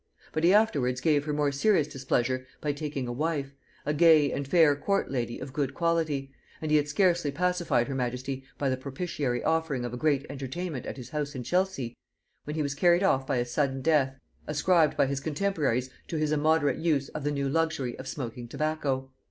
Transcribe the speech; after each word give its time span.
But 0.33 0.43
he 0.43 0.51
afterwards 0.51 0.99
gave 0.99 1.25
her 1.25 1.31
more 1.31 1.51
serious 1.51 1.87
displeasure 1.87 2.47
by 2.59 2.73
taking 2.73 3.07
a 3.07 3.11
wife, 3.11 3.53
a 3.85 3.93
gay 3.93 4.31
and 4.31 4.47
fair 4.47 4.75
court 4.75 5.11
lady 5.11 5.37
of 5.37 5.53
good 5.53 5.75
quality; 5.75 6.31
and 6.59 6.71
he 6.71 6.77
had 6.77 6.87
scarcely 6.87 7.29
pacified 7.29 7.87
her 7.87 7.93
majesty 7.93 8.43
by 8.57 8.67
the 8.71 8.77
propitiatory 8.77 9.43
offering 9.43 9.85
of 9.85 9.93
a 9.93 9.97
great 9.97 10.25
entertainment 10.27 10.87
at 10.87 10.97
his 10.97 11.09
house 11.11 11.35
in 11.35 11.43
Chelsea, 11.43 11.95
when 12.45 12.55
he 12.55 12.63
was 12.63 12.73
carried 12.73 13.03
off 13.03 13.27
by 13.27 13.37
a 13.37 13.45
sudden 13.45 13.83
death, 13.83 14.15
ascribed 14.47 14.97
by 14.97 15.05
his 15.05 15.19
contemporaries 15.19 15.91
to 16.07 16.17
his 16.17 16.31
immoderate 16.31 16.79
use 16.79 17.09
of 17.09 17.23
the 17.23 17.29
new 17.31 17.47
luxury 17.47 17.95
of 17.99 18.07
smoking 18.07 18.47
tobacco. 18.47 19.11